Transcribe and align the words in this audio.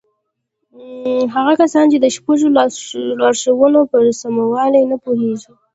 هغه 1.33 1.53
کسان 1.61 1.85
چې 1.91 1.97
د 1.99 2.05
شپږو 2.15 2.47
لارښوونو 3.21 3.79
پر 3.91 4.03
سموالي 4.21 4.83
نه 4.91 4.97
پوهېږي. 5.03 5.51